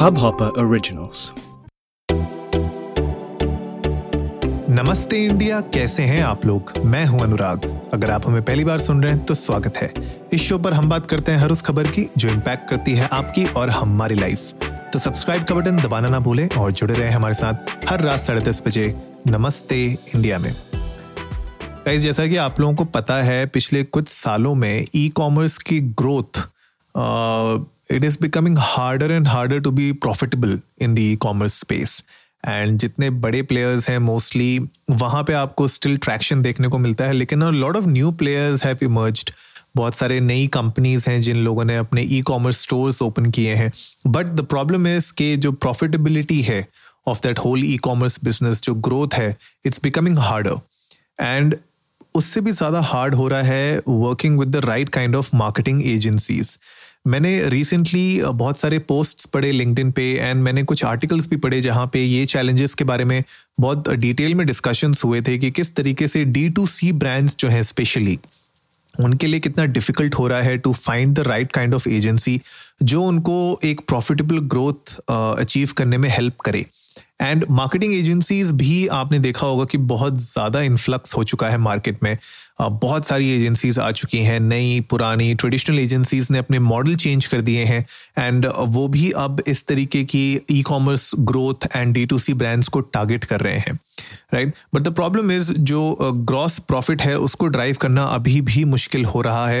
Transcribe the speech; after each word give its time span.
Hubhopper 0.00 0.46
Originals. 0.58 1.22
नमस्ते 4.70 5.16
India, 5.24 5.60
कैसे 5.74 6.02
हैं 6.02 6.22
आप 6.22 6.46
लोग? 6.46 6.72
मैं 6.84 7.04
हूँ 7.06 7.20
अनुराग। 7.20 7.64
अगर 7.92 8.10
आप 8.10 8.26
हमें 8.26 8.42
पहली 8.42 8.64
बार 8.64 8.78
सुन 8.78 9.02
रहे 9.02 9.12
हैं 9.12 9.24
तो 9.24 9.34
स्वागत 9.34 9.76
है। 9.76 9.92
इस 10.32 10.42
शो 10.42 10.58
पर 10.58 10.72
हम 10.72 10.88
बात 10.88 11.06
करते 11.06 11.32
हैं 11.32 11.38
हर 11.38 11.52
उस 11.52 11.62
खबर 11.62 11.86
की, 11.86 12.08
जो 12.18 12.28
इम्पैक्ट 12.28 12.68
करती 12.70 12.92
है 12.92 13.08
आपकी 13.12 13.44
और 13.46 13.70
हमारी 13.70 14.14
लाइफ 14.14 14.52
तो 14.92 14.98
सब्सक्राइब 14.98 15.44
का 15.44 15.54
बटन 15.54 15.82
दबाना 15.82 16.08
ना 16.08 16.20
भूलें 16.20 16.48
और 16.48 16.72
जुड़े 16.72 16.94
रहे 16.94 17.10
हमारे 17.10 17.34
साथ 17.34 17.88
हर 17.88 18.00
रात 18.00 18.20
साढ़े 18.20 18.40
दस 18.40 18.62
बजे 18.66 18.94
नमस्ते 19.26 19.84
इंडिया 20.14 20.38
में। 20.38 20.54
गाइस 21.86 22.02
जैसा 22.02 22.26
कि 22.26 22.36
आप 22.36 22.60
लोगों 22.60 22.74
को 22.74 22.84
पता 22.84 23.22
है, 23.22 23.46
पिछले 23.46 23.84
कुछ 23.84 24.08
सालों 24.08 24.54
में 24.54 24.84
ई 24.94 25.08
कॉमर्स 25.08 25.58
की 25.58 25.80
growth 25.80 26.48
it 27.90 28.04
is 28.04 28.16
becoming 28.20 28.56
harder 28.60 29.12
and 29.12 29.28
harder 29.28 29.60
to 29.60 29.70
be 29.70 29.92
profitable 30.04 30.58
in 30.82 30.94
the 30.94 31.14
commerce 31.20 31.58
space 31.60 32.02
and 32.44 32.78
जितने 32.78 33.10
बड़े 33.22 33.42
प्लेयर्स 33.42 33.88
हैं 33.90 33.98
मोस्टली 33.98 34.58
वहाँ 34.90 35.22
पे 35.24 35.32
आपको 35.34 35.68
स्टिल 35.68 35.96
ट्रैक्शन 35.98 36.42
देखने 36.42 36.68
को 36.68 36.78
मिलता 36.78 37.04
है, 37.04 37.12
लेकिन 37.12 37.42
lot 37.54 37.76
of 37.76 37.86
new 37.88 38.10
players 38.12 38.64
have 38.64 38.78
emerged 38.82 39.30
बहुत 39.76 39.94
सारे 39.94 40.20
नई 40.20 40.46
कंपनीज़ 40.54 41.08
हैं 41.10 41.20
जिन 41.20 41.36
लोगों 41.44 41.64
ने 41.64 41.76
अपने 41.76 42.02
ई 42.02 42.20
कॉमर्स 42.26 42.60
स्टोर्स 42.62 43.00
ओपन 43.02 43.30
किए 43.30 43.54
हैं. 43.54 43.70
बट 44.06 44.26
द 44.26 44.44
प्रॉब्लम 44.46 44.86
इज़ 44.86 45.12
के 45.12 45.36
जो 45.36 45.52
प्रॉफिटेबिलिटी 45.54 46.40
है 46.42 46.66
of 47.06 47.20
that 47.22 47.38
whole 47.38 47.64
e 47.64 47.76
commerce 47.82 48.18
business 48.24 48.62
जो 48.62 48.74
ग्रोथ 48.86 49.14
है 49.14 49.34
इट्स 49.66 49.80
बिकमिंग 49.82 50.18
हार्डर 50.18 50.60
एंड 51.20 51.56
उससे 52.14 52.40
भी 52.40 52.52
ज़्यादा 52.52 52.80
हार्ड 52.82 53.14
हो 53.14 53.28
रहा 53.28 53.42
है 53.42 53.80
working 53.88 54.38
with 54.38 54.48
the 54.48 54.64
right 54.64 54.88
kind 54.88 55.16
of 55.16 55.30
marketing 55.36 55.82
agencies 55.86 56.58
मैंने 57.06 57.48
रिसेंटली 57.48 58.22
बहुत 58.22 58.58
सारे 58.58 58.78
पोस्ट्स 58.78 59.24
पढ़े 59.26 59.52
लिंक्डइन 59.52 59.90
पे 59.90 60.02
एंड 60.14 60.42
मैंने 60.42 60.62
कुछ 60.62 60.84
आर्टिकल्स 60.84 61.28
भी 61.28 61.36
पढ़े 61.36 61.60
जहाँ 61.60 61.86
पे 61.92 62.04
ये 62.04 62.26
चैलेंजेस 62.26 62.74
के 62.74 62.84
बारे 62.84 63.04
में 63.04 63.22
बहुत 63.60 63.88
डिटेल 63.90 64.34
में 64.34 64.46
डिस्कशंस 64.46 65.04
हुए 65.04 65.20
थे 65.22 65.38
कि 65.38 65.50
किस 65.50 65.74
तरीके 65.76 66.08
से 66.08 66.24
डी 66.24 66.48
टू 66.48 66.66
सी 66.66 66.92
ब्रांड्स 66.92 67.36
जो 67.38 67.48
हैं 67.48 67.62
स्पेशली 67.62 68.18
उनके 69.00 69.26
लिए 69.26 69.40
कितना 69.40 69.64
डिफ़िकल्ट 69.64 70.14
हो 70.14 70.26
रहा 70.28 70.40
है 70.42 70.56
to 70.58 70.72
find 70.72 71.14
the 71.16 71.20
right 71.20 71.52
kind 71.52 71.74
of 71.74 71.88
agency 71.88 72.40
जो 72.82 73.02
उनको 73.02 73.60
एक 73.64 73.80
प्रॉफिटेबल 73.88 74.38
ग्रोथ 74.48 74.96
अचीव 75.10 75.72
करने 75.76 75.98
में 75.98 76.08
हेल्प 76.08 76.40
करे। 76.40 76.64
एंड 77.22 77.44
मार्केटिंग 77.50 77.92
एजेंसीज 77.94 78.50
भी 78.52 78.86
आपने 78.88 79.18
देखा 79.18 79.46
होगा 79.46 79.64
कि 79.64 79.78
बहुत 79.78 80.18
ज़्यादा 80.18 80.60
इन्फ्लक्स 80.62 81.14
हो 81.16 81.24
चुका 81.24 81.48
है 81.48 81.58
मार्केट 81.58 82.02
में। 82.02 82.16
बहुत 82.60 83.06
सारी 83.06 83.30
एजेंसीज 83.32 83.78
आ 83.78 83.90
चुकी 83.92 84.18
हैं, 84.18 84.38
नई, 84.40 84.80
पुरानी 84.90 85.34
ट्रेडिशनल 85.34 85.78
एजेंसीज 85.78 86.26
ने 86.30 86.38
अपने 86.38 86.58
मॉडल 86.58 86.96
चेंज 86.96 87.26
कर 87.26 87.40
दिए 87.40 87.64
हैं 87.64 87.84
एंड 88.18 88.46
वो 88.68 88.86
भी 88.88 89.10
अब 89.18 89.42
इस 89.48 89.66
तरीके 89.66 90.02
की 90.04 90.40
e 90.50 90.60
commerce 90.62 91.10
growth 91.20 91.66
and 91.76 91.94
D 91.94 92.04
to 92.06 92.18
C 92.18 92.34
brands 92.34 92.68
को 92.68 92.80
टारगेट 92.80 93.24
कर 93.24 93.40
रहे 93.40 93.58
हैं 93.58 93.78
right 94.34 94.54
but 94.74 94.82
the 94.82 94.94
problem 94.94 95.30
is 95.32 95.52
जो 95.52 95.96
ग्रॉस 96.02 96.58
प्रॉफिट 96.58 97.02
है, 97.02 97.18
उसको 97.18 97.46
ड्राइव 97.46 97.76
करना 97.80 98.04
अभी 98.04 98.40
भी 98.40 98.64
मुश्किल 98.66 99.04
हो 99.04 99.20
रहा 99.20 99.48
है 99.48 99.60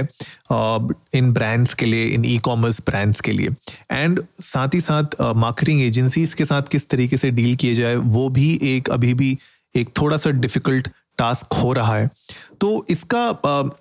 इन 1.14 1.32
ब्रांड्स 1.32 1.74
के 1.74 1.86
लिए, 1.86 2.06
इन 2.06 2.24
ई 2.24 2.38
कॉमर्स 2.38 2.80
ब्रांड्स 2.86 3.20
के 3.20 3.32
लिए। 3.32 3.48
एंड 3.90 4.22
साथ 4.42 4.74
ही 4.74 4.80
साथ 4.80 5.20
मार्केटिंग 5.36 5.82
एजेंसीज 5.82 6.34
के 6.34 6.44
साथ 6.44 6.68
किस 6.72 6.88
तरीके 6.88 7.16
से 7.16 7.30
डील 7.30 7.54
किए 7.56 7.74
जाए, 7.74 7.96
वो 7.96 8.28
भी 8.28 8.58
एक 8.64 8.90
अभी 8.90 9.14
भी 9.14 9.36
एक 9.74 9.88
थोड़ा 10.00 10.16
सा 10.16 10.30
डिफ़िकल्ट 10.30 10.88
टास्क 11.20 11.52
हो 11.54 11.72
रहा 11.72 11.96
है। 11.96 12.10
तो 12.60 12.86
इसका 12.90 13.72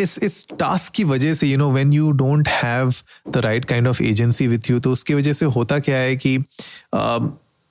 इस 0.00 0.18
इस 0.18 0.46
टास्क 0.50 0.92
की 0.92 1.04
वजह 1.04 1.34
से 1.34 1.46
you 1.46 1.58
know 1.58 1.70
when 1.72 1.92
you 1.92 2.10
don't 2.18 2.48
have 2.48 2.92
the 3.28 3.36
right 3.44 3.64
kind 3.64 3.88
of 3.88 4.02
agency 4.02 4.46
with 4.48 4.70
you 4.70 4.78
तो 4.80 4.92
उसकी 4.92 5.14
वजह 5.14 5.32
से 5.32 5.46
होता 5.56 5.78
क्या 5.78 5.96
है 5.96 6.16
कि 6.16 6.34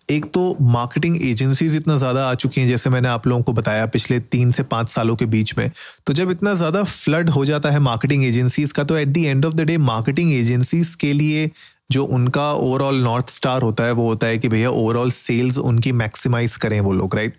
एक 0.07 0.25
तो 0.33 0.41
मार्केटिंग 0.61 1.17
एजेंसीज 1.25 1.75
इतना 1.75 1.95
ज़्यादा 1.97 2.25
आ 2.25 2.33
चुकी 2.35 2.61
हैं, 2.61 2.67
जैसे 2.67 2.89
मैंने 2.89 3.07
आप 3.07 3.25
लोगों 3.27 3.43
को 3.43 3.53
बताया 3.53 3.85
पिछले 3.87 4.19
तीन 4.19 4.51
से 4.51 4.63
पाँच 4.65 4.89
सालों 4.89 5.15
के 5.15 5.25
बीच 5.25 5.57
में। 5.57 5.71
तो 6.07 6.13
जब 6.13 6.31
इतना 6.31 6.53
ज़्यादा 6.53 6.83
फ्लड 6.83 7.29
हो 7.29 7.45
जाता 7.45 7.69
है 7.71 7.79
मार्केटिंग 7.81 8.25
एजेंसीज 8.25 8.71
का 8.71 8.83
तो 8.83 8.97
at 8.97 9.07
the 9.07 9.17
end 9.17 9.45
of 9.45 9.53
the 9.53 9.61
day 9.61 9.77
marketing 9.79 10.33
agencies 10.33 10.93
के 10.95 11.11
लिए 11.13 11.49
जो 11.91 12.03
उनका 12.05 12.51
ओवरऑल 12.53 13.01
नॉर्थ 13.03 13.29
स्टार 13.29 13.61
होता 13.61 13.83
है, 13.83 13.91
वो 13.91 14.07
होता 14.07 14.27
है 14.27 14.37
कि 14.37 14.47
भैया 14.47 14.69
ओवरऑल 14.71 15.11
सेल्स 15.11 15.57
उनकी 15.59 15.91
मैक्सिमाइज 15.93 16.55
करें 16.57 16.79
वो 16.81 16.93
लोग 16.93 17.15
राइट 17.15 17.37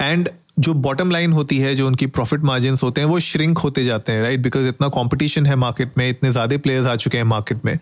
एंड 0.00 0.28
जो 0.60 0.72
बॉटम 0.76 1.10
लाइन 1.10 1.32
होती 1.32 1.58
है, 1.58 1.74
जो 1.74 1.86
उनकी 1.86 2.06
प्रॉफिट 2.08 2.40
मार्जिन 2.44 2.74
होते 2.82 3.00
हैं, 3.00 3.08
वो 3.08 3.18
श्रिंक 3.20 3.58
होते 3.58 3.84
जाते 3.84 4.12
हैं 4.12 4.22
राइट 4.22 4.40
बिकॉज़ 4.40 4.66
इतना 4.68 4.88
कॉम्पिटिशन 4.90 5.46
है 5.46 5.56
मार्केट 5.56 5.98
में, 5.98 6.08
इतने 6.08 6.30
ज़्यादा 6.30 6.56
प्लेयर्स 6.58 6.86
आ 6.86 6.96
चुके 6.96 7.18
हैं 7.18 7.24
मार्केट 7.24 7.64
में। 7.64 7.78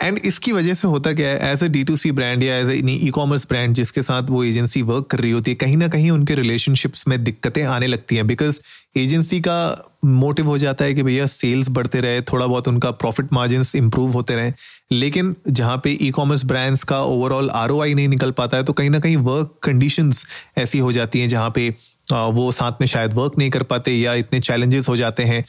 एंड 0.00 0.18
इसकी 0.18 0.52
वजह 0.52 0.74
से 0.74 0.88
होता 0.88 1.12
क्या 1.12 1.28
है 1.28 1.50
as 1.52 1.64
a 1.64 1.66
D 1.68 1.82
to 1.84 1.96
C 1.96 2.12
brand 2.12 2.42
या 2.42 2.56
as 2.58 2.70
a 2.70 2.74
e 2.74 3.10
commerce 3.14 3.46
brand 3.48 3.74
जिसके 3.74 4.02
साथ 4.02 4.30
वो 4.30 4.42
एजेंसी 4.44 4.82
वर्क 4.82 5.06
कर 5.10 5.18
रही 5.18 5.30
होती 5.30 5.50
है, 5.50 5.54
कहीं 5.56 5.76
ना 5.76 5.88
कहीं 5.88 6.10
उनके 6.10 6.34
रिलेशनशिप्स 6.34 7.06
में 7.08 7.22
दिक्कतें 7.24 7.62
आने 7.64 7.86
लगती 7.86 8.16
हैं। 8.16 8.26
बिकॉज़ 8.26 8.60
एजेंसी 8.96 9.40
का 9.40 9.88
मोटिव 10.04 10.46
हो 10.46 10.56
जाता 10.58 10.84
है 10.84 10.94
कि 10.94 11.02
भैया 11.02 11.26
सेल्स 11.26 11.68
बढ़ते 11.70 12.00
रहे, 12.00 12.20
थोड़ा 12.22 12.46
बहुत 12.46 12.68
उनका 12.68 12.90
प्रॉफिट 12.92 13.32
मार्जिन 13.32 13.62
इंप्रूव 13.76 14.12
होते 14.12 14.34
रहे। 14.36 14.52
लेकिन 14.92 15.34
जहाँ 15.48 15.76
पे 15.84 15.96
ई 16.00 16.10
कॉमर्स 16.10 16.44
ब्रांड्स 16.44 16.82
का 16.84 17.00
ओवरऑल 17.02 17.50
आरओआई 17.50 17.94
नहीं 17.94 18.08
निकल 18.08 18.30
पाता 18.32 18.56
है 18.56 18.64
तो 18.64 18.72
कहीं 18.72 18.90
ना 18.90 18.98
कहीं 19.00 19.16
वर्क 19.18 19.54
कंडीशंस 19.62 20.26
ऐसी 20.58 20.78
हो 20.78 20.92
जाती 20.92 21.20
हैं 21.20 21.28
जहाँ 21.28 21.50
पे 21.50 21.74
वो 22.12 22.50
साथ 22.52 22.80
में 22.80 22.86
शायद 22.86 23.12
वर्क 23.14 23.38
नहीं 23.38 23.50
कर 23.50 23.62
पाते 23.64 23.92
या 23.92 24.14
इतने 24.14 24.40
चैलेंजेस 24.40 24.88
हो 24.88 24.96
जाते 24.96 25.22
हैं 25.24 25.44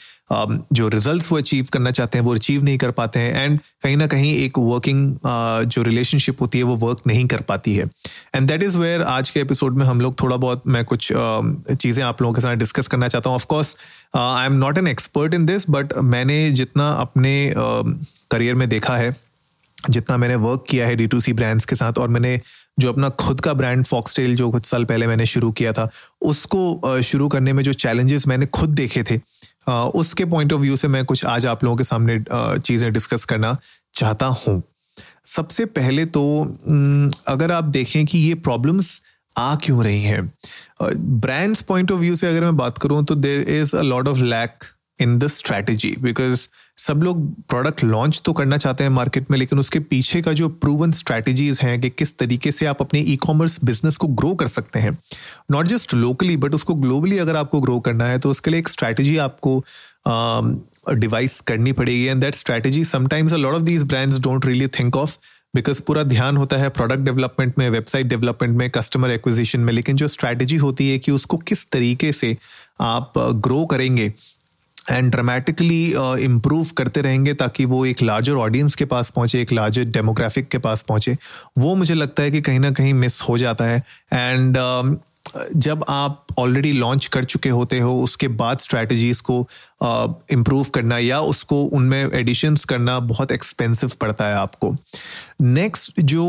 जो 0.74 0.88
रिजल्ट्स 0.88 1.32
वो 1.32 1.38
अचीव 1.38 1.68
करना 1.74 1.92
चाहते 1.92 2.18
हैं, 2.18 2.26
वो 2.26 2.34
अचीव 2.36 2.64
नहीं 2.64 2.78
कर 2.78 2.92
पाते 2.92 3.20
हैं 3.20 3.44
एंड 3.44 3.60
कहीं 3.84 3.98
ना 3.98 4.08
कहीं 4.08 4.34
एक 4.36 4.58
वर्किंग 4.60 5.18
जो 5.68 5.82
रिलेशनशिप 5.84 6.42
होती 6.42 6.58
है, 6.58 6.64
वो 6.64 6.76
वर्क 6.78 7.02
नहीं 7.08 7.26
कर 7.28 7.42
पाती 7.42 7.76
है। 7.76 7.86
एंड 8.36 8.48
दैट 8.48 8.64
इज़ 8.64 8.78
वेयर 8.78 9.02
आज 9.04 9.30
के 9.30 9.40
एपिसोड 9.40 9.78
में 9.78 9.86
हम 9.86 10.02
लोग 10.02 10.16
थोड़ा 10.22 10.38
बहुत 10.38 10.64
मैं 10.68 10.84
कुछ 10.86 11.12
चीज़ें 11.12 12.04
आप 12.04 12.22
लोगों 12.22 12.34
के 12.34 12.42
साथ 12.42 12.56
डिस्कस 12.56 12.88
करना 12.88 13.08
चाहता 13.08 13.30
हूँ। 13.30 13.36
Of course 13.36 13.76
I 14.16 14.46
am 14.46 14.54
not 14.56 14.78
an 14.78 14.88
expert 14.88 15.34
in 15.34 15.46
this 15.46 15.70
but 15.70 15.94
मैंने 16.06 16.50
जितना 16.52 16.90
अपने 16.92 17.54
करियर 17.58 18.56
में 18.56 18.68
देखा 18.70 18.98
है 18.98 19.16
जितना 19.90 20.18
मैंने 20.18 20.36
वर्क 20.36 20.66
किया 20.70 20.88
है 20.88 20.96
डी 20.96 21.08
टू 21.08 21.20
सी 21.20 21.34
ब्रांड्स 21.34 21.66
के 21.66 21.76
साथ 21.76 21.98
और 22.00 22.08
मैंने 22.08 22.40
जो 22.80 22.92
अपना 22.92 23.10
खुद 23.10 23.42
का 23.42 23.54
ब्रांड 23.54 23.86
फॉक्सटेल 23.86 24.36
जो 24.36 24.50
कुछ 24.52 24.66
साल 24.66 24.86
पहले 24.86 25.08
मैंने 25.08 25.26
शुरू 25.26 25.52
किया 25.52 25.74
था, 25.74 25.90
उसको 26.22 27.02
शुरू 27.04 27.28
करने 27.28 27.54
में 27.54 27.64
जो 27.64 27.74
चैलेंजेस 27.74 28.28
मैंने 28.28 28.46
खुद 28.46 28.70
देखे 28.70 29.04
थे 29.04 29.20
उसके 29.70 30.26
पॉइंट 30.26 30.54
ऑफ़ 30.54 30.62
व्यू 30.62 30.76
से 30.78 30.88
मैं 30.88 31.04
कुछ 31.06 31.26
आज 31.26 31.46
आप 31.48 31.64
लोगों 31.64 31.78
के 31.78 31.84
सामने 31.84 32.20
चीज़ें 32.32 32.92
डिस्कस 32.94 33.26
करना 33.26 33.58
चाहता 33.94 34.26
हूँ। 34.26 34.62
सबसे 35.26 35.66
पहले 35.66 36.06
तो 36.06 36.24
अगर 37.28 37.52
आप 37.52 37.64
देखें 37.64 38.06
कि 38.06 38.18
ये 38.18 38.34
प्रॉब्लम्स 38.48 39.02
आ 39.38 39.56
क्यों 39.56 39.84
रही 39.84 40.04
हैं 40.04 40.32
ब्रांड्स 40.82 41.62
पॉइंट 41.62 41.92
ऑफ़ 41.92 42.00
व्यू 42.00 42.16
से 42.16 42.28
अगर 42.28 42.42
मैं 42.42 42.56
बात 42.58 42.78
करूँ 42.78 43.04
तो 43.06 43.16
there 43.16 43.42
is 43.50 43.76
a 43.78 43.82
lot 43.82 44.08
of 44.08 44.18
lack 44.18 44.64
in 45.00 45.18
the 45.20 45.28
strategy 45.28 45.96
because 46.00 46.48
सब 46.78 47.04
लोग 47.04 47.24
प्रोडक्ट 47.44 47.84
लॉन्च 47.84 48.22
तो 48.26 48.34
करना 48.34 48.58
चाहते 48.58 48.84
हैं 48.84 48.92
मार्केट 48.92 49.32
में 49.32 49.38
लेकिन 49.38 49.60
उसके 49.60 49.80
पीछे 49.86 50.22
का 50.22 50.34
जो 50.34 50.50
प्रूवन 50.58 50.92
स्ट्रैटेजीज 50.92 51.60
हैं 51.62 51.80
कि 51.82 51.90
किस 51.92 52.18
तरीके 52.18 52.52
से 52.52 52.66
आप 52.66 52.82
अपने 52.82 53.00
ई 53.00 53.16
कॉमर्स 53.18 53.64
बिज़नेस 53.64 53.98
को 53.98 54.08
ग्रो 54.14 54.34
कर 54.36 54.48
सकते 54.48 54.80
हैं 54.80 54.98
नॉट 55.52 55.68
जस्ट 55.68 55.94
लोकली 55.96 56.38
बट 56.38 56.56
उसको 56.56 56.76
ग्लोबली 56.76 57.18
अगर 57.18 57.36
आपको 57.36 57.62
ग्रो 57.62 57.80
करना 57.80 58.06
है 58.06 58.20
तो 58.20 58.30
उसके 58.30 58.52
लिए 58.52 58.60
एक 58.60 58.70
स्ट्रैटेजी 58.70 59.18
आपको 59.20 59.62
डिवाइस 60.92 61.38
um, 61.38 61.46
करनी 61.48 61.72
पड़ेगी 61.72 62.04
and 62.04 62.22
that 62.22 62.36
strategy 62.36 62.84
sometimes 62.86 63.34
a 63.34 63.38
lot 63.38 63.56
of 63.56 63.62
these 63.64 63.84
brands 63.84 64.20
don't 64.20 64.46
really 64.46 64.68
think 64.70 64.98
of 64.98 65.18
because 65.54 65.82
पूरा 65.82 66.04
ध्यान 66.04 66.38
होता 66.38 66.58
है 66.58 66.70
प्रोडक्ट 66.70 67.02
डेवलपमेंट 67.02 67.58
में 67.60 67.70
वेबसाइट 67.70 68.08
डेवलपमेंट 68.08 68.56
में 68.58 68.70
कस्टमर 68.70 69.10
एक्विजिशन 69.10 69.60
में 69.60 69.74
लेकिन 69.74 69.96
जो 69.96 70.08
स्ट्रैटेजी 70.08 70.56
होती 70.58 70.90
है 70.90 70.98
कि 71.00 71.12
उसको 71.12 71.38
किस 71.44 71.70
तरीके 71.72 72.12
से 72.14 72.36
आप 72.82 73.14
ग्रो 73.18 73.60
uh, 73.60 73.68
करेंगे 73.72 74.12
एंड 74.90 75.12
ड्रामेटिकली 75.12 75.94
इम्प्रूव 76.24 76.68
करते 76.78 77.02
रहेंगे 77.02 77.34
ताकि 77.34 77.66
वो 77.66 77.86
एक 77.86 78.02
लार्जर 78.02 78.34
ऑडियंस 78.34 78.76
के 78.76 78.86
पास 78.86 79.10
पहुँचे 79.10 79.42
एक 79.42 79.52
लार्जर 79.52 79.84
डेमोग्राफिक 79.84 80.48
के 80.48 80.58
पास 80.58 80.82
पहुँचे। 80.82 81.18
वो 81.58 81.76
मुझे 81.76 81.94
लगता 81.94 82.24
है 82.24 82.32
कि 82.32 82.42
कहीं 82.42 82.60
ना 82.60 82.72
कहीं 82.72 82.94
मिस 82.94 83.22
हो 83.22 83.38
जाता 83.38 83.66
है। 83.66 83.84
एंड 84.14 84.58
uh, 84.58 84.96
जब 85.56 85.86
आप 85.90 86.26
ऑलरेडी 86.38 86.72
लॉन्च 86.72 87.08
कर 87.08 87.24
चुके 87.24 87.50
होते 87.50 87.80
हो 87.80 88.02
उसके 88.04 88.28
बाद 88.28 88.60
स्ट्रैटेजीज 88.60 89.22
को 89.22 89.48
इम्प्रूव 90.32 90.64
uh, 90.64 90.70
करना 90.70 90.98
या 90.98 91.20
उसको 91.22 91.64
उनमें 91.64 92.12
एडिशंस 92.14 92.66
करना 92.66 93.00
बहुत 93.00 93.32
एक्सपेंसिव 93.32 93.92
पड़ता 94.02 94.26
है 94.26 94.36
आपको। 94.36 94.76
नेक्स्ट 95.42 96.02
जो 96.02 96.26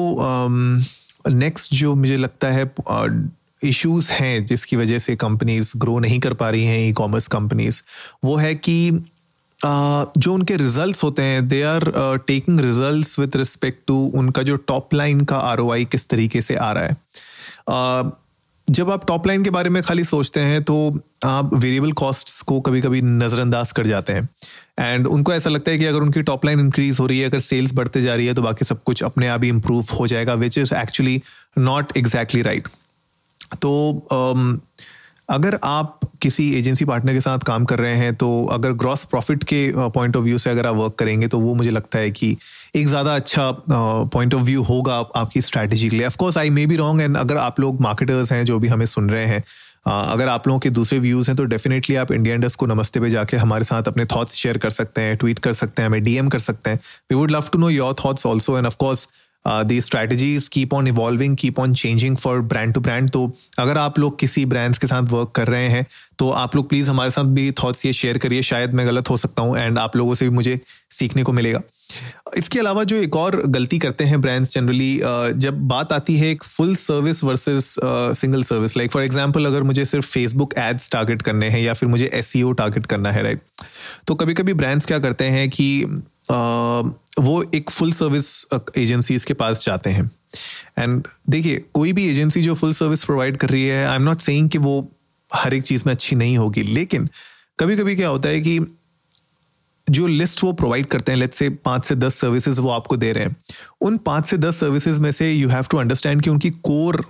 नेक्स्ट 1.29 1.73
um, 1.73 1.79
जो 1.81 1.95
मुझे 1.95 2.17
लगता 2.17 2.49
है 2.49 2.71
uh, 2.91 3.29
इश्यूज़ 3.63 4.13
हैं 4.13 4.45
जिसकी 4.47 4.77
वजह 4.77 4.99
से 4.99 5.17
कंपनीज़ 5.17 5.73
ग्रो 5.77 5.99
नहीं 5.99 6.19
कर 6.21 6.35
पा 6.35 6.51
रही 6.51 6.65
हैं 6.65 6.79
ई 6.89 6.93
कॉमर्स 6.93 7.27
कंपनीज़ 7.29 7.83
वो 8.25 8.37
है 8.37 8.55
कि 8.55 8.91
जो 9.61 10.33
उनके 10.35 10.57
रिजल्ट्स 10.57 11.03
होते 11.05 11.23
हैं 11.23 11.47
they 11.49 11.63
are 11.63 11.85
taking 12.27 12.61
results 12.61 13.19
with 13.19 13.37
respect 13.37 13.79
to 13.87 13.97
उनका 14.15 14.43
जो 14.43 14.57
टॉप 14.69 14.95
लाइन 14.95 15.25
का 15.25 15.39
आरओआई 15.39 15.85
किस 15.85 16.09
तरीके 16.09 16.43
से 16.43 16.57
आ 16.57 16.73
रहा 16.73 16.85
है। 16.85 18.13
जब 18.69 18.91
आप 18.91 19.07
टॉप 19.07 19.27
लाइन 19.27 19.43
के 19.45 19.51
बारे 19.51 19.71
में 19.71 19.83
खाली 19.83 20.05
सोचते 20.05 20.41
हैं 20.41 20.63
तो 20.65 20.77
आप 21.25 21.51
वेरिएबल 21.55 21.93
कॉस्ट्स 21.93 22.41
को 22.43 22.61
कभी 22.61 22.81
कभी 22.81 23.01
नज़रअंदाज 23.03 23.73
कर 23.73 23.87
जाते 23.87 24.13
हैं। 24.13 24.29
एंड 24.79 25.07
उनको 25.07 25.33
ऐसा 25.33 25.51
लगता 25.51 25.71
है 25.71 25.79
कि 25.79 25.85
अगर 25.85 26.01
उनकी 26.01 26.23
टॉप 26.23 26.45
लाइन 26.45 26.61
इंक्रीज 26.61 27.01
हो 27.01 27.07
रही 27.07 27.19
है, 27.19 27.29
अगर 27.29 27.39
सेल्स 27.41 27.75
बढ़ते 27.75 28.01
जा 28.01 28.15
रही 28.15 28.27
है 28.27 28.35
तो 28.35 28.43
बाकी 28.43 28.65
सब 28.65 28.83
कुछ 28.83 29.03
अपने 29.03 29.29
आप 29.29 29.45
ही 29.45 29.49
इम्प्रूव 29.49 29.87
हो 30.01 30.07
जाएगा 30.07 30.35
which 30.35 30.59
is 30.59 30.75
actually 30.75 31.21
not 31.59 31.97
exactly 31.97 32.43
right 32.43 32.69
तो 33.63 33.73
um, 34.13 34.59
अगर 35.31 35.59
आप 35.65 36.01
किसी 36.23 36.49
एजेंसी 36.55 36.85
पार्टनर 36.85 37.13
के 37.13 37.21
साथ 37.21 37.39
काम 37.39 37.65
कर 37.65 37.79
रहे 37.79 37.95
हैं 37.97 38.15
तो 38.15 38.29
अगर 38.53 38.73
ग्रॉस 38.73 39.05
प्रॉफिट 39.05 39.45
के 39.45 39.61
पॉइंट 39.77 40.17
ऑफ़ 40.17 40.25
व्यू 40.25 40.39
से 40.39 40.51
अगर 40.51 40.67
आप 40.67 40.75
वर्क 40.75 40.95
करेंगे 40.95 41.29
तो 41.29 41.39
वो 41.39 41.55
मुझे 41.55 41.71
लगता 41.71 41.99
है 41.99 42.11
कि 42.11 42.37
एक 42.77 42.87
ज़्यादा 42.87 43.15
अच्छा 43.17 43.51
पॉइंट 43.71 44.35
ऑफ़ 44.35 44.43
व्यू 44.43 44.63
होगा 44.63 44.95
आप, 44.95 45.13
आपकी 45.17 45.41
स्ट्रैटेजी 45.41 45.89
के 45.89 45.97
लिए। 45.97 46.07
Of course 46.07 46.39
I 46.39 46.51
may 46.51 46.67
be 46.67 46.77
wrong 46.77 47.03
and 47.03 47.17
अगर 47.17 47.37
आप 47.37 47.61
लोग 47.61 47.81
मार्केटर्स 47.81 48.33
हैं 48.33 48.45
जो 48.45 48.59
भी 48.59 48.69
हमें 48.69 48.87
सुन 48.87 49.11
रहे 49.11 49.25
हैं 49.27 49.43
अगर 49.87 50.29
आप 50.29 50.47
लोगों 50.49 50.61
के 50.61 50.71
दूसरे 50.71 50.99
व्यूज़ 50.99 51.31
हैं 51.31 51.37
तो 51.37 51.45
डेफिनेटली 51.45 51.97
आप 51.97 52.13
इंडिया 52.13 52.35
इंडस्ट 52.35 52.59
को 52.59 52.67
नमस्ते 52.67 53.01
पे 53.01 53.11
जाके 53.11 53.37
हमारे 53.37 53.65
साथ 53.65 53.89
अपने 53.89 54.05
थॉट्स 54.07 54.35
शेयर 54.35 54.59
कर 54.59 54.71
सकते 54.71 55.01
हैं 55.01 55.17
ट्वीट 55.17 55.39
कर 55.39 55.53
सकते 55.53 55.83
हैं 55.83 55.89
हमें 55.89 56.03
डीएम 56.05 56.29
कर 56.29 56.39
सकते 56.39 56.71
हैं। 56.71 56.77
We 57.11 57.17
would 57.17 57.31
love 57.31 57.49
to 57.53 57.59
know 57.59 57.69
your 57.71 57.95
thoughts 58.05 58.27
also 58.27 58.57
and 58.59 58.67
of course 58.67 59.09
the 59.49 59.81
strategies 59.81 60.49
keep 60.49 60.75
on 60.75 60.87
evolving 60.89 61.37
keep 61.37 61.59
on 61.59 61.75
changing 61.75 62.17
for 62.17 62.41
brand 62.41 62.75
to 62.75 62.81
brand 62.81 63.11
तो 63.11 63.31
अगर 63.59 63.79
आप 63.79 63.99
लोग 63.99 64.19
किसी 64.19 64.45
ब्रांड्स 64.47 64.79
के 64.79 64.87
साथ 64.87 65.03
वर्क 65.03 65.33
कर 65.35 65.49
रहे 65.49 65.69
हैं 65.69 65.87
तो 66.19 66.31
आप 66.31 66.57
लोग 66.57 66.69
प्लीज़ 66.69 66.91
हमारे 66.91 67.11
साथ 67.11 67.25
भी 67.35 67.51
थॉट्स 67.53 67.87
ये 67.87 67.93
शेयर 67.93 68.19
करिए। 68.19 68.43
शायद 68.43 68.75
मैं 68.75 68.87
गलत 68.87 69.11
हो 69.11 69.17
सकता 69.17 69.43
हूँ 69.43 69.59
एंड 69.59 69.79
आप 69.79 69.97
लोगों 69.97 70.15
से 70.15 70.29
भी 70.29 70.35
मुझे 70.35 70.59
सीखने 70.91 71.23
को 71.23 71.33
मिलेगा। 71.33 71.61
इसके 72.37 72.59
अलावा 72.59 72.83
जो 72.85 72.97
एक 72.97 73.17
और 73.17 73.41
गलती 73.47 73.79
करते 73.79 74.05
हैं 74.05 74.21
ब्रांड्स 74.21 74.53
जनरली 74.55 74.97
जब 75.39 75.59
बात 75.69 75.93
आती 75.93 76.17
है 76.17 76.31
एक 76.31 76.45
full 76.45 76.75
service 76.77 77.23
versus 77.25 77.75
single 77.85 78.43
service 78.43 78.77
like 78.77 78.93
for 78.93 79.03
example 79.03 79.47
अगर 79.47 79.63
मुझे 79.63 79.85
सिर्फ़ 79.85 80.07
फेसबुक 80.07 80.55
एड्स 80.59 80.91
टारगेट 80.91 81.23
करने 81.23 81.49
हैं 81.49 81.61
या 81.61 81.75
फिर 81.75 81.89
मुझे 81.89 82.11
एस 82.15 82.33
टारगेट 82.37 82.87
करना 82.87 83.11
है 83.13 83.23
राइट 83.23 83.41
तो 84.07 84.15
कभी 84.15 84.35
कभी 84.35 84.53
ब्रांड्स 84.53 84.87
क्या 84.87 84.99
करते 84.99 85.25
हैं 85.25 85.49
कि 85.51 85.85
वो 86.29 87.43
एक 87.55 87.71
फुल 87.71 87.93
सर्विस 87.93 88.47
एजेंसीज 88.79 89.25
के 89.25 89.35
पास 89.35 89.65
जाते 89.65 89.91
हैं। 89.91 90.11
एंड 90.79 91.07
देखिए, 91.31 91.65
कोई 91.75 91.93
भी 91.93 92.07
एजेंसी 92.09 92.43
जो 92.43 92.55
फुल 92.55 92.73
सर्विस 92.73 93.05
प्रोवाइड 93.05 93.37
कर 93.37 93.49
रही 93.49 93.65
है 93.65 93.87
आई 93.87 93.97
एम 93.97 94.03
नॉट 94.03 94.21
सेइंग 94.21 94.49
कि 94.51 94.59
वो 94.59 94.89
हर 95.31 95.55
एक 95.55 95.63
चीज़ 95.63 95.83
में 95.87 95.93
अच्छी 95.95 96.17
नहीं 96.17 96.37
होगी, 96.39 96.63
लेकिन 96.63 97.09
कभी 97.59 97.77
कभी 97.77 97.97
क्या 97.97 98.09
होता 98.09 98.29
है 98.29 98.41
कि 98.41 98.59
जो 99.87 100.07
लिस्ट 100.07 100.43
वो 100.45 100.53
प्रोवाइड 100.53 100.87
करते 100.87 101.13
हैं 101.13 101.19
लेट्स 101.19 101.39
से 101.39 101.49
पाँच 101.65 101.85
से 101.85 101.95
दस 101.97 102.15
सर्विसेज़ 102.15 102.61
वो 102.61 102.71
आपको 102.71 102.97
दे 102.97 103.13
रहे 103.13 103.25
हैं, 103.25 103.37
उन 103.81 103.97
पाँच 103.99 104.27
से 104.27 104.37
दस 104.39 104.61
सर्विसेज़ 104.61 105.01
में 105.01 105.11
से 105.13 105.33
यू 105.33 105.49
हैव 105.49 105.67
टू 105.71 105.79
अंडरस्टैंड 105.79 106.23
कि 106.23 106.31
उनकी 106.31 106.51
कोर 106.51 107.05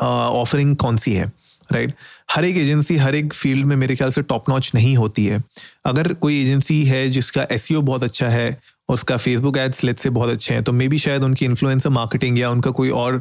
ऑफरिंग 0.00 0.76
कौन 0.76 0.96
सी 0.96 1.14
है। 1.14 1.32
Right 1.72 1.88
right? 1.88 2.02
हर 2.30 2.44
एक 2.44 2.56
एजेंसी 2.56 2.96
हर 2.96 3.14
एक 3.14 3.32
फ़ील्ड 3.32 3.66
में 3.66 3.76
मेरे 3.76 3.96
ख्याल 3.96 4.10
से 4.10 4.22
टॉप 4.22 4.48
नॉच 4.50 4.70
नहीं 4.74 4.96
होती 4.96 5.26
है। 5.26 5.42
अगर 5.86 6.12
कोई 6.12 6.40
एजेंसी 6.42 6.84
है 6.84 7.08
जिसका 7.08 7.46
एस 7.52 7.68
e 7.72 7.76
बहुत 7.82 8.04
अच्छा 8.04 8.28
है 8.28 8.56
उसका 8.88 9.16
फेसबुक 9.16 9.56
एड्स 9.58 9.82
लेट 9.84 9.98
से 9.98 10.10
बहुत 10.10 10.30
अच्छे 10.30 10.54
हैं 10.54 10.62
तो 10.62 10.72
मे 10.72 10.88
बी 10.88 10.98
शायद 10.98 11.22
उनकी 11.24 11.44
इन्फ्लुएंसर 11.44 11.90
मार्केटिंग 11.90 12.38
या 12.38 12.50
उनका 12.50 12.70
कोई 12.70 12.90
और 12.90 13.14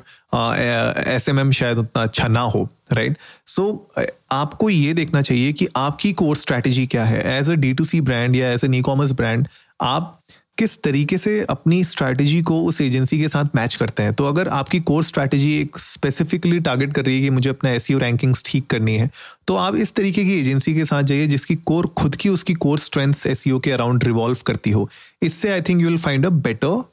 एस 1.08 1.30
एम 1.30 1.40
एम 1.40 1.52
शायद 1.52 1.78
उतना 1.78 2.04
अच्छा 2.04 2.28
ना 2.28 2.40
हो 2.40 2.68
राइट 2.94 3.18
सो 3.48 3.90
so, 3.98 4.06
आपको 4.32 4.70
ये 4.70 4.94
देखना 4.94 5.22
चाहिए 5.22 5.54
कि 5.54 5.68
आपकी 5.76 6.12
कोर 6.14 6.36
स्ट्रैटेजी 6.36 6.86
क्या 6.88 7.06
है? 7.06 7.22
As 7.40 7.52
a 7.52 7.56
D 7.56 7.74
to 7.74 7.86
C 7.86 8.02
brand 8.02 8.36
या 8.36 8.52
as 8.54 8.66
a 8.66 8.68
e 8.68 8.82
commerce 8.82 9.12
brand 9.12 9.48
आप 9.82 10.20
किस 10.58 10.82
तरीके 10.84 11.18
से 11.18 11.40
अपनी 11.50 11.84
स्ट्रैटेजी 11.84 12.42
को 12.42 12.62
उस 12.64 12.80
एजेंसी 12.82 13.20
के 13.20 13.28
साथ 13.28 13.56
मैच 13.56 13.76
करते 13.76 14.04
हैं? 14.04 14.14
तो 14.14 14.26
अगर 14.26 14.48
आपकी 14.48 14.80
कोर 14.80 15.04
स्ट्रैटेजी 15.04 15.52
एक 15.62 15.80
स्पेसिफिकली 15.80 16.60
टारगेट 16.60 16.94
कर 16.94 17.06
रही 17.06 17.16
है 17.16 17.22
कि 17.22 17.30
मुझे 17.30 17.50
अपना 17.50 17.70
एस 17.70 17.88
रैंकिंग्स 17.92 18.44
ठीक 18.46 18.68
करनी 18.68 18.96
है 18.96 19.10
तो 19.48 19.56
आप 19.56 19.76
इस 19.76 19.94
तरीके 19.94 20.24
की 20.24 20.40
एजेंसी 20.40 20.74
के 20.74 20.86
साथ 20.86 21.04
जाइए 21.04 21.28
जिसकी 21.28 21.56
कोर 21.56 21.88
खुद 21.98 22.16
की 22.16 22.30
उसकी 22.30 22.54
कोर 22.54 22.80
स्ट्रेंथ 22.80 23.28
एस 23.28 23.44
के 23.48 23.72
अराउंड 23.72 24.04
रिवॉल्व 24.04 24.38
करती 24.46 24.72
हो। 24.72 24.90
इससे 25.24 25.50
I 25.50 25.62
think 25.62 25.82
you 25.82 25.88
will 25.88 25.98
find 25.98 26.26
a 26.26 26.30
better 26.30 26.84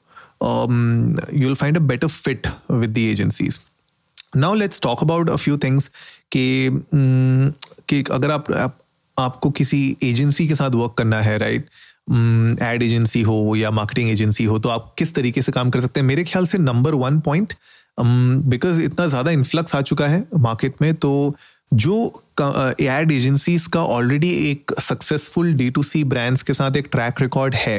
you 1.34 1.46
will 1.46 1.54
find 1.54 1.76
a 1.76 1.80
better 1.80 2.08
fit 2.08 2.46
with 2.70 2.90
the 2.90 2.98
agencies 2.98 3.60
now 4.36 4.54
let's 4.54 4.80
talk 4.80 5.02
about 5.02 5.30
a 5.30 5.36
few 5.36 5.56
things 5.56 5.90
कि 6.32 6.68
कि 6.94 8.04
अगर 8.10 8.30
आप, 8.30 8.52
आप 8.52 8.76
आपको 9.18 9.50
किसी 9.50 9.96
एजेंसी 10.02 10.48
के 10.48 10.54
साथ 10.54 10.70
वर्क 10.70 10.94
करना 10.98 11.20
है 11.22 11.38
राइट? 11.38 11.66
एड 12.12 12.82
एजेंसी 12.82 13.22
हो 13.22 13.54
या 13.56 13.70
मार्केटिंग 13.70 14.10
एजेंसी 14.10 14.44
हो 14.44 14.58
तो 14.58 14.68
आप 14.68 14.94
किस 14.98 15.14
तरीके 15.14 15.42
से 15.42 15.52
काम 15.52 15.70
कर 15.70 15.80
सकते 15.80 16.00
हैं 16.00 16.06
मेरे 16.06 16.24
ख्याल 16.24 16.46
से 16.46 16.58
नंबर 16.58 16.94
वन 16.94 17.20
पॉइंट 17.20 17.52
बिकॉज़ 18.00 18.80
इतना 18.82 19.06
ज़्यादा 19.06 19.30
इन्फ्लक्स 19.30 19.74
आ 19.74 19.80
चुका 19.82 20.08
है 20.08 20.24
मार्केट 20.38 20.82
में 20.82 20.94
तो 20.94 21.12
जो 21.72 21.96
एड 22.80 23.12
एजेंसीज 23.12 23.66
का 23.66 23.82
ऑलरेडी 23.88 24.30
एक 24.50 24.72
successful 24.80 25.52
D 25.54 25.70
to 25.70 25.82
C 25.82 26.02
brands 26.04 26.42
के 26.42 26.54
साथ 26.54 26.76
एक 26.76 26.88
ट्रैक 26.92 27.20
रिकॉर्ड 27.20 27.54
है 27.54 27.78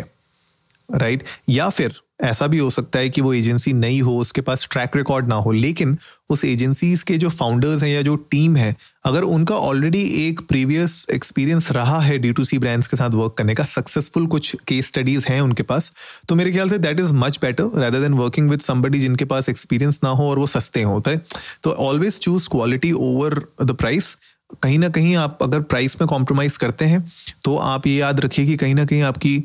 राइट 0.89 1.19
right? 1.19 1.31
या 1.50 1.69
फिर 1.69 2.01
ऐसा 2.21 2.47
भी 2.47 2.57
हो 2.57 2.69
सकता 2.69 3.00
है 3.00 3.09
कि 3.09 3.21
वो 3.21 3.33
एजेंसी 3.33 3.73
नई 3.73 4.00
हो, 4.00 4.18
उसके 4.18 4.41
पास 4.41 4.68
ट्रैक 4.71 4.95
रिकॉर्ड 4.95 5.27
ना 5.27 5.35
हो, 5.35 5.51
लेकिन 5.51 5.97
उस 6.29 6.44
एजेंसीज 6.45 7.01
के 7.03 7.18
जो 7.18 7.29
फाउंडर्स 7.29 7.83
हैं 7.83 7.89
या 7.89 8.01
जो 8.01 8.15
टीम 8.31 8.56
है, 8.56 8.75
अगर 9.06 9.23
उनका 9.23 9.56
ऑलरेडी 9.57 10.01
एक 10.27 10.39
प्रीवियस 10.50 11.06
एक्सपीरियंस 11.13 11.71
रहा 11.71 12.00
है 12.00 12.18
डी 12.18 12.31
टू 12.31 12.44
सी 12.44 12.57
ब्रांड्स 12.59 12.88
के 12.88 12.97
साथ 12.97 13.09
वर्क 13.12 13.33
करने 13.38 13.56
का 13.56 13.63
सक्सेसफुल 13.63 14.27
कुछ 14.27 14.56
केस 14.68 14.88
स्टडीज़ 14.88 15.27
हैं 15.29 15.39
उनके 15.41 15.63
पास 15.63 15.91
तो 16.29 16.35
मेरे 16.35 16.51
ख्याल 16.51 16.69
से 16.69 16.77
that 16.77 17.00
is 17.00 17.13
much 17.13 17.39
better 17.41 17.79
rather 17.79 18.01
than 18.01 18.13
working 18.13 18.50
with 18.50 18.59
somebody 18.62 19.00
जिनके 19.00 19.25
पास 19.25 19.50
एक्सपीरियंस 19.50 20.00
ना 20.03 20.09
हो 20.09 20.29
और 20.29 20.39
वो 20.39 20.47
सस्ते 20.47 20.81
होते 20.83 21.12
हैं। 21.12 21.21
तो 21.63 21.71
always 21.81 22.19
choose 22.19 22.50
quality 22.50 22.91
over 22.91 23.41
the 23.63 23.71
price 23.73 24.18
कहीं 24.63 24.79
ना 24.79 24.89
कहीं 24.89 25.15
आप 25.15 25.38
अगर 25.41 25.59
प्राइस 25.63 25.95
में 26.01 26.07
कॉम्प्रोमाइज 26.07 26.57
करते 26.57 26.85
हैं 26.85 27.03
तो 27.44 27.56
आप 27.57 27.88
ये 27.88 27.95
याद 27.95 28.19
रखिए 28.19 28.45
कि 28.45 28.56
कहीं 28.57 28.75
ना 28.75 28.85
कहीं 28.85 29.01
आपकी 29.01 29.38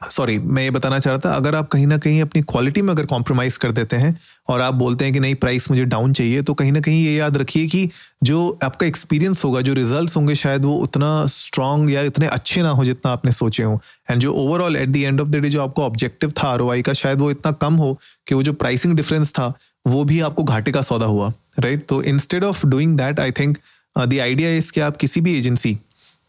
सॉरी 0.00 0.38
मैं 0.38 0.62
ये 0.62 0.70
बताना 0.70 0.98
चाह 0.98 1.14
रहा 1.14 1.20
था, 1.24 1.34
अगर 1.36 1.54
आप 1.54 1.68
कहीं 1.68 1.86
ना 1.86 1.96
कहीं 1.98 2.20
अपनी 2.22 2.42
क्वालिटी 2.42 2.82
में 2.82 2.92
अगर 2.92 3.06
कॉम्प्रोमाइज 3.06 3.56
कर 3.56 3.72
देते 3.72 3.96
हैं 3.96 4.18
और 4.48 4.60
आप 4.60 4.74
बोलते 4.74 5.04
हैं 5.04 5.14
कि 5.14 5.20
नहीं 5.20 5.34
प्राइस 5.34 5.70
मुझे 5.70 5.84
डाउन 5.84 6.12
चाहिए 6.12 6.42
तो 6.42 6.54
कहीं 6.54 6.72
ना 6.72 6.80
कहीं 6.80 7.04
ये 7.04 7.14
याद 7.14 7.36
रखिए 7.36 7.66
कि 7.66 7.90
जो 8.22 8.58
आपका 8.62 8.86
एक्सपीरियंस 8.86 9.44
होगा, 9.44 9.60
जो 9.60 9.74
रिजल्ट्स 9.74 10.16
होंगे 10.16 10.34
शायद 10.34 10.64
वो 10.64 10.76
उतना 10.76 11.24
स्ट्रांग 11.26 11.90
या 11.90 12.02
इतने 12.02 12.26
अच्छे 12.28 12.62
ना 12.62 12.70
हो 12.70 12.84
जितना 12.84 13.12
आपने 13.12 13.32
सोचे 13.32 13.62
हो। 13.62 13.80
एंड 14.10 14.20
जो 14.20 14.32
overall 14.34 14.76
at 14.76 14.88
the 14.88 14.96
end 14.96 15.20
of 15.20 15.28
the 15.28 15.36
day 15.36 15.48
जो 15.48 15.62
आपका 15.62 15.82
ऑब्जेक्टिव 15.82 16.30
था, 16.32 16.56
ROI 16.56 16.82
का, 16.82 16.92
शायद 16.92 17.18
वो 17.18 17.30
इतना 17.30 17.52
कम 17.52 17.74
हो 17.74 17.98
कि 18.26 18.34
वो 18.34 18.42
जो 18.42 18.52
प्राइसिंग 18.54 18.94
डिफरेंस 18.96 19.32
था, 19.32 19.52
वो 19.86 20.04
भी 20.04 20.20
आपको 20.20 20.44
घाटे 20.44 20.72
का 20.72 20.82
सौदा 20.82 21.06
हुआ 21.06 21.32
राइट 21.58 21.86
तो 21.88 22.02
instead 22.04 22.44
of 22.44 22.66
doing 22.66 22.96
that 22.96 23.20
I 23.20 23.30
think 23.32 23.58
the 23.96 24.18
idea 24.20 24.50
is 24.50 24.72
कि 24.72 24.80
आप 24.80 24.96
किसी 24.96 25.20
भी 25.20 25.38
एजेंसी 25.38 25.76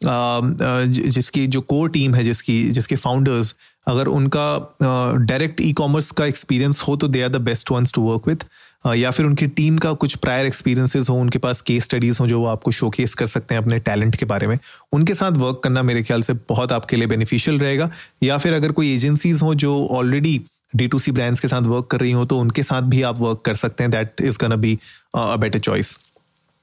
जिसकी 0.02 1.46
जो 1.48 1.62
कोर 1.64 1.90
टीम 1.90 2.16
है, 2.16 2.24
जिसकी, 2.24 2.64
जिसके 2.70 2.96
फाउंडर्स 2.98 3.56
अगर 3.88 4.08
उनका 4.08 4.76
डायरेक्ट 4.82 5.62
ई 5.62 5.72
कॉमर्स 5.74 6.12
का 6.12 6.26
एक्सपीरियंस 6.26 6.82
हो 6.82 6.96
तो 6.96 7.08
they 7.08 7.22
are 7.22 7.30
the 7.30 7.42
best 7.42 7.72
ones 7.72 7.94
to 7.94 8.02
work 8.02 8.28
with 8.28 8.46
या 8.88 9.12
फिर 9.12 9.26
उनकी 9.26 9.48
टीम 9.50 9.78
का 9.78 9.92
कुछ 9.94 10.16
प्रायर 10.16 10.46
एक्सपीरियंसेस 10.46 11.10
हो, 11.10 11.16
उनके 11.16 11.40
पास 11.40 11.62
केस 11.62 11.84
स्टडीज़ 11.84 12.20
हो, 12.20 12.28
जो 12.28 12.40
वो 12.40 12.46
आपको 12.48 12.72
शोकेस 12.72 13.14
कर 13.14 13.28
सकते 13.28 13.56
हैं 13.56 13.62
अपने 13.62 13.80
टैलेंट 13.80 14.16
के 14.16 14.26
बारे 14.26 14.48
में, 14.48 14.58
उनके 14.94 15.14
साथ 15.14 15.32
वर्क 15.38 15.60
करना 15.64 15.84
मेरे 15.84 16.04
ख्याल 16.04 16.22
से 16.22 16.34
बहुत 16.50 16.72
आपके 16.72 16.98
लिए 16.98 17.08
बेनिफिशियल 17.08 17.60
रहेगा। 17.60 17.90
या 18.24 18.38
फिर 18.38 18.54
अगर 18.54 18.72
कोई 18.72 18.94
एजेंसीज 18.94 19.42
हो, 19.42 19.54
जो 19.56 19.88
already 19.92 20.40
D 20.76 20.88
to 20.88 21.00
C 21.00 21.12
brands 21.12 21.40
के 21.40 21.48
साथ 21.48 21.62
वर्क 21.64 21.88
कर 21.92 22.00
रही 22.00 22.12
हो 22.12 22.26
तो 22.26 22.38
उनके 22.40 22.64
साथ 22.64 22.82
भी 22.90 23.02
आप 23.02 23.20
वर्क 23.20 23.42
कर 23.46 23.56
सकते 23.56 23.84
हैं। 23.84 23.92
That 23.92 24.22
is 24.22 24.38
gonna 24.42 24.56
be 24.56 24.78
a 25.16 25.36
better 25.36 25.60
choice 25.60 25.98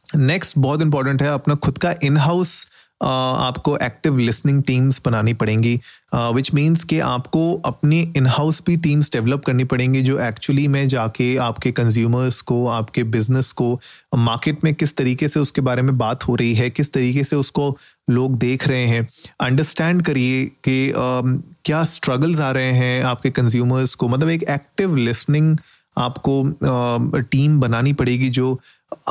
next 0.06 0.58
बहुत 0.58 0.82
इंपॉर्टेंट 0.82 1.22
है, 1.22 1.28
अपना 1.28 1.54
खुद 1.56 1.78
का 1.78 1.94
इन 2.02 2.16
हाउस 2.16 2.66
आपको 3.00 3.76
एक्टिव 3.78 4.18
लिसनिंग 4.18 4.62
टीम्स 4.62 5.00
बनानी 5.04 5.32
पड़ेंगी 5.34 5.74
विच 6.14 6.52
मीन्स 6.54 6.84
कि 6.84 6.98
आपको 7.00 7.42
अपनी 7.64 8.00
इन 8.16 8.26
हाउस 8.26 8.62
भी 8.66 8.76
टीम्स 8.76 9.12
डेवलप 9.12 9.44
करनी 9.44 9.64
पड़ेंगी, 9.64 10.02
जो 10.02 10.18
एक्चुअली 10.20 10.66
में 10.68 10.86
जाके 10.88 11.36
आपके 11.38 11.72
कंज्यूमर्स 11.72 12.40
को, 12.40 12.66
आपके 12.68 13.04
बिज़नेस 13.04 13.52
को 13.52 13.80
मार्केट 14.16 14.64
में 14.64 14.74
किस 14.74 14.96
तरीके 14.96 15.28
से 15.28 15.40
उसके 15.40 15.60
बारे 15.60 15.82
में 15.82 15.96
बात 15.98 16.28
हो 16.28 16.34
रही 16.34 16.54
है, 16.54 16.70
किस 16.70 16.92
तरीके 16.92 17.24
से 17.24 17.36
उसको 17.36 17.76
लोग 18.10 18.38
देख 18.38 18.68
रहे 18.68 18.86
हैं। 18.86 19.08
अंडरस्टैंड 19.40 20.02
करिए 20.02 20.44
कि 20.64 20.92
क्या 21.64 21.82
स्ट्रगल्स 21.84 22.40
आ 22.40 22.50
रहे 22.50 22.72
हैं 22.72 23.02
आपके 23.04 23.30
कंज्यूमर्स 23.30 23.94
को। 23.94 24.08
मतलब 24.08 24.28
एक 24.28 24.42
एक्टिव 24.42 24.96
लिसनिंग 24.96 25.56
आपको 25.96 26.42
टीम 27.22 27.60
बनानी 27.60 27.92
पड़ेगी, 27.92 28.28
जो 28.28 28.60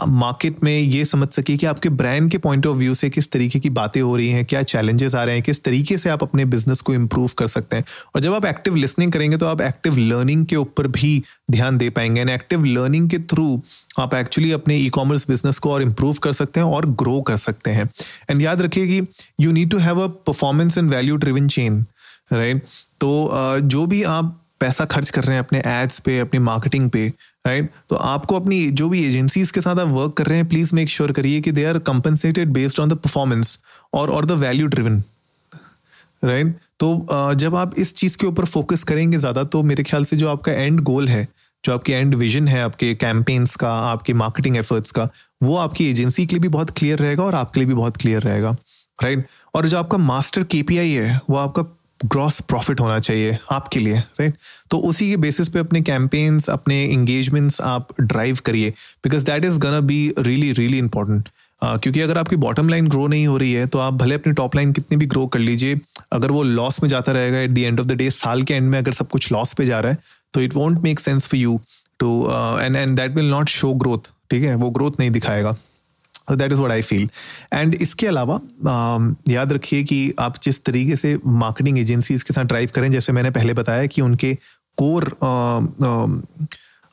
मार्केट 0.08 0.64
में 0.64 0.78
ये 0.78 1.04
समझ 1.06 1.28
सके 1.30 1.56
कि 1.58 1.66
आपके 1.66 1.90
ब्रांड 1.92 2.30
के 2.32 2.38
पॉइंट 2.38 2.66
ऑफ़ 2.68 2.78
व्यू 2.78 2.94
से 2.96 3.10
किस 3.10 3.30
तरीके 3.32 3.60
की 3.60 3.70
बातें 3.70 4.02
हो 4.02 4.16
रही 4.16 4.30
हैं, 4.30 4.44
क्या 4.46 4.62
चैलेंजेस 4.64 5.16
आ 5.16 5.24
रहे 5.24 5.36
हैं, 5.36 5.44
किस 5.44 5.64
तरीके 5.64 5.98
से 5.98 6.10
आप 6.10 6.24
अपने 6.24 6.46
बिज़नेस 6.46 6.82
को 6.82 6.94
इम्प्रूव 6.94 7.30
कर 7.38 7.48
सकते 7.48 7.76
हैं। 7.76 7.84
और 8.16 8.22
जब 8.22 8.34
आप 8.34 8.46
एक्टिव 8.46 8.76
लिसनिंग 8.76 9.12
करेंगे 9.12 9.38
तो 9.38 9.46
आप 9.46 9.62
एक्टिव 9.62 9.98
लर्निंग 9.98 10.46
के 10.46 10.56
ऊपर 10.56 10.88
भी 10.88 11.24
ध्यान 11.52 11.78
दे 11.78 11.90
पाएँगे 11.90 12.22
एंड 12.22 12.30
एक्टिव 12.30 12.64
लर्निंग 12.66 13.10
के 13.10 13.20
थ्रू 13.20 13.62
आप 14.00 14.14
एक्चुअली 14.14 14.52
अपने 14.52 14.78
ई 14.78 14.90
कॉमर्स 14.90 15.28
बिज़नेस 15.30 15.60
को 15.60 15.72
और 15.72 15.82
इम्प्रूव 15.82 16.18
कर 16.24 16.34
सकते 16.34 16.60
हैं 16.60 16.68
और 16.68 16.86
ग्रो 17.02 17.20
कर 17.22 17.38
सकते 17.38 17.72
हैं। 17.72 17.90
एंड 18.30 18.42
याद 18.42 18.62
रखिए 18.62 18.88
कि 18.88 19.08
you 19.40 19.52
need 19.52 19.72
to 19.72 19.78
have 19.78 20.02
a 20.04 20.08
performance 20.28 20.78
and 20.78 20.90
value 20.90 21.16
driven 21.18 21.48
chain 21.48 21.86
right 22.34 22.64
तो 23.02 23.60
जो 23.64 23.86
भी 23.86 24.04
आप 24.04 24.42
पैसा 24.66 24.86
खर्च 24.88 25.10
कर 25.10 25.24
रहे 25.24 25.38
हैं 25.38 25.44
अपने 25.44 25.62
एड्स 25.68 26.00
पे, 26.00 26.20
अपनी 26.20 26.40
मार्केटिंग 26.42 26.90
पे 26.90 27.08
राइट 27.48 27.70
तो 27.90 27.96
आपको 27.96 28.36
अपनी 28.36 28.60
जो 28.72 28.90
भी 28.90 29.06
एजेंसीज 29.06 29.52
के 29.52 29.62
साथ 29.62 29.80
आप 29.80 29.88
वर्क 29.90 30.14
कर 30.14 30.26
रहे 30.26 30.38
हैं 30.40 30.48
प्लीज़ 30.50 30.76
मेक 30.76 30.90
श्योर 30.90 31.12
करिए 31.12 31.42
कि 31.42 31.52
they 31.52 31.66
are 31.66 31.80
compensated 31.88 32.54
based 32.54 32.80
on 32.80 32.90
the 32.90 32.94
performance 33.04 33.60
और 33.94 34.10
और 34.12 34.26
द 34.26 34.32
वैल्यू 34.40 34.68
ड्रिवन 34.68 35.04
राइट 36.24 36.56
तो 36.80 37.34
जब 37.40 37.56
आप 37.56 37.78
इस 37.80 37.94
चीज़ 37.96 38.18
के 38.18 38.28
ऊपर 38.28 38.46
फोकस 38.48 38.84
करेंगे 38.84 39.18
ज़्यादा 39.18 39.44
तो 39.46 39.62
मेरे 39.64 39.84
ख्याल 39.84 40.06
से 40.06 40.18
जो 40.18 40.30
आपका 40.30 40.52
एंड 40.54 40.80
गोल 40.84 41.08
है, 41.08 41.28
जो 41.64 41.74
आपकी 41.74 41.92
एंड 41.94 42.16
विजन 42.16 42.48
है, 42.48 42.62
आपके 42.62 42.94
कैंपेन्स 42.96 43.56
का, 43.56 43.70
आपके 43.70 44.14
मार्केटिंग 44.14 44.58
एफर्ट्स 44.58 44.92
का, 44.92 45.08
वो 45.44 45.56
आपकी 45.58 45.90
एजेंसी 45.90 46.26
के 46.26 46.36
लिए 46.36 46.42
भी 46.42 46.48
बहुत 46.50 46.70
क्लियर 46.78 47.00
रहेगा 47.00 47.24
और 47.24 47.36
आपके 47.36 47.60
लिए 47.60 47.68
भी 47.68 47.74
बहुत 47.76 47.98
क्लियर 47.98 48.22
रहेगा 48.22 48.56
राइट 49.00 49.28
और 49.56 49.68
जो 49.68 49.78
आपका 49.78 49.98
मास्टर 50.00 50.44
केपीआई 50.46 50.92
है, 50.92 51.20
वो 51.30 51.38
आपका 51.38 51.64
ग्रॉस 52.06 52.40
प्रॉफिट 52.40 52.80
होना 52.80 53.00
चाहिए 53.00 53.38
आपके 53.52 53.80
लिए 53.80 53.98
राइट 54.20 54.36
तो 54.72 54.78
उसी 54.80 55.10
के 55.10 55.18
बेसिस 55.18 55.50
पे 55.50 55.60
अपने 55.60 55.82
कैंपेन्स 55.82 56.50
अपने 56.50 56.84
इंगेजमेंट्स 56.86 57.62
आप 57.62 57.88
ड्राइव 58.02 58.40
करिए 58.46 58.70
because 59.04 59.26
that 59.26 59.46
is 59.46 59.60
gonna 59.60 59.80
be 59.80 60.14
really 60.20 60.52
really 60.52 60.78
important 60.78 61.30
क्योंकि 61.62 62.02
अगर 62.02 62.18
आपकी 62.18 62.36
बॉटम 62.36 62.70
लाइन 62.70 62.88
ग्रो 62.88 63.06
नहीं 63.08 63.28
हो 63.28 63.38
रही 63.38 63.52
है 63.54 63.66
तो 63.68 63.80
आप 63.80 63.94
भले 63.94 64.16
अपनी 64.16 64.34
टॉप 64.34 64.56
लाइन 64.56 64.72
कितनी 64.72 64.98
भी 64.98 65.06
ग्रो 65.06 65.26
कर 65.28 65.40
लीजिए, 65.40 65.80
अगर 66.14 66.32
वो 66.32 66.42
लॉस 66.44 66.82
में 66.84 66.90
जाता 66.90 67.12
रहेगा 67.12 67.40
at 67.40 67.52
the 67.52 67.58
end 67.58 67.80
of 67.80 67.88
the 67.88 67.92
day 67.92 68.10
साल 68.12 68.44
के 68.44 68.54
एंड 68.54 68.70
में 68.70 68.78
अगर 68.80 68.92
सब 68.92 69.08
कुछ 69.08 69.32
लॉस 69.32 69.54
पे 69.54 69.66
जा 69.66 69.80
रहा 69.80 69.92
है 69.92 69.98
तो 70.34 70.42
it 70.42 70.56
won't 70.56 70.82
make 70.84 71.00
sense 71.00 71.28
for 71.28 71.40
you 71.40 71.60
to 72.00 72.10
end 72.62 72.76
and 72.76 72.96
that 72.98 73.16
will 73.16 73.30
not 73.30 73.50
show 73.50 73.74
growth 73.74 74.10
ठीक 74.30 74.44
है? 74.44 74.56
वो 74.56 74.70
ग्रोथ 74.70 74.92
नहीं 75.00 75.12
दिखाएगा। 75.12 75.56
That 76.32 76.52
is 76.52 76.60
what 76.60 76.72
I 76.72 76.82
feel 76.82 77.10
and 77.54 77.76
इसके 77.76 78.08
अलावा 78.08 78.40
uh, 78.40 79.32
याद 79.32 79.54
रखिए 79.54 79.84
कि 79.84 80.14
आप 80.20 80.42
जिस 80.44 80.64
तरीके 80.66 80.96
से 80.96 81.18
मार्केटिंग 81.26 81.80
एजेंसीज 81.80 82.24
के 82.24 82.34
साथ 82.34 82.46
ड्राइव 82.46 82.70
करें 82.76 82.92
जैसे 82.92 83.14
मैंने 83.14 83.30
पहले 83.32 83.54
बताया 83.54 83.86
कि 83.86 84.02
उनके 84.02 84.34
कोर 84.78 85.16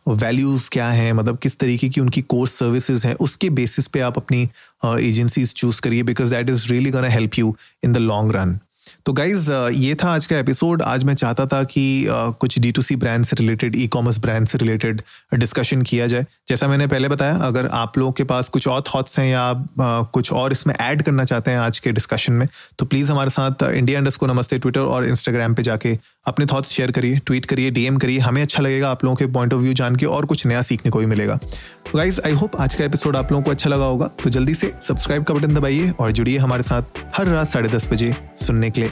वैल्यूज़ 0.06 0.68
क्या 0.70 0.88
हैं 0.90 1.12
मतलब 1.12 1.38
किस 1.38 1.58
तरीके 1.58 1.88
की 1.88 2.00
उनकी 2.00 2.22
कोर 2.22 2.48
सर्विसेज़ 2.48 3.06
हैं 3.06 3.14
उसके 3.20 3.50
बेसिस 3.50 3.86
पे 3.86 4.00
आप 4.00 4.16
अपनी 4.16 4.42
एजेंसीज 4.84 5.54
चूज़ 5.54 5.80
करिए 5.80 6.02
because 6.02 6.30
that 6.30 6.50
is 6.50 6.68
really 6.68 6.90
gonna 6.90 7.08
help 7.08 7.38
you 7.38 7.54
in 7.84 7.92
the 7.92 7.96
long 7.96 8.32
run 8.36 8.58
तो 9.06 9.12
गाइज़ 9.12 9.50
ये 9.52 9.94
था 9.94 10.10
आज 10.10 10.26
का 10.26 10.36
एपिसोड 10.38 10.82
आज 10.82 11.04
मैं 11.04 11.14
चाहता 11.14 11.46
था 11.46 11.62
कि 11.64 12.06
कुछ 12.40 12.58
डी 12.58 12.70
टू 12.72 12.82
सी 12.82 12.96
ब्रांड 12.96 13.24
से 13.24 13.36
रिलेटेड 13.38 13.76
ई 13.76 13.86
कॉमर्स 13.86 14.18
ब्रांड 14.18 14.46
से 14.46 14.58
रिलेटेड 14.58 15.02
डिस्कशन 15.34 15.82
किया 15.82 16.06
जाए। 16.06 16.26
जैसा 16.48 16.68
मैंने 16.68 16.86
पहले 16.86 17.08
बताया, 17.08 17.36
अगर 17.36 17.66
आप 17.66 17.98
लोगों 17.98 18.12
के 18.12 18.24
पास 18.24 18.48
कुछ 18.48 18.68
और 18.68 18.82
थॉट्स 18.94 19.18
हैं 19.18 19.26
या 19.26 19.52
कुछ 20.12 20.32
और 20.32 20.52
इसमें 20.52 20.74
ऐड 20.74 21.02
करना 21.02 21.24
चाहते 21.24 21.50
हैं 21.50 21.58
आज 21.58 21.78
के 21.78 21.92
डिस्कशन 21.92 22.32
में 22.32 22.46
तो 22.78 22.86
प्लीज़ 22.86 23.12
हमारे 23.12 23.30
साथ 23.30 23.62
इंडिया 23.64 23.98
इंडस्ट 23.98 24.20
को 24.20 24.26
नमस्ते 24.26 24.58
ट्विटर 24.58 24.80
और 24.80 25.08
इंस्टाग्राम 25.08 25.54
पर 25.54 25.62
जाके 25.62 25.98
अपने 26.26 26.46
थॉट्स 26.46 26.70
शेयर 26.70 26.90
करिए 26.90 27.18
ट्वीट 27.26 27.46
करिए 27.46 27.70
डीएम 27.70 27.96
करिए। 27.98 28.18
हमें 28.18 28.40
अच्छा 28.42 28.62
लगेगा 28.62 28.90
आप 28.90 29.04
लोगों 29.04 29.16
के 29.16 29.26
पॉइंट 29.26 29.52
ऑफ़ 29.54 29.60
व्यू 29.60 29.72
जान 29.74 29.96
के 29.96 30.06
और 30.06 30.26
कुछ 30.26 30.46
नया 30.46 30.62
सीखने 30.62 30.90
को 30.90 30.98
भी 30.98 31.06
मिलेगा। 31.06 31.36
तो 31.36 31.98
गाइज़ 31.98 32.20
आई 32.26 32.32
होप 32.32 32.56
आज 32.56 32.74
का 32.74 32.84
एपिसोड 32.84 33.16
आप 33.16 33.32
लोगों 33.32 33.44
को 33.44 33.50
अच्छा 33.50 33.70
लगा 33.70 33.84
होगा। 33.84 34.06
तो 34.22 34.30
जल्दी 34.30 34.54
से 34.54 34.72
सब्सक्राइब 34.82 35.24
का 35.24 35.34
बटन 35.34 35.54
दबाइए 35.54 35.90
और 35.90 36.12
जुड़िए 36.12 36.38
हमारे 36.38 36.62
साथ 36.62 36.98
हर 37.16 37.26
रात 37.26 37.46
साढ़े 37.48 37.68
दस 37.68 37.88
बजे 37.92 38.14
सुनने 38.36 38.70
के 38.70 38.80
लिए। 38.80 38.91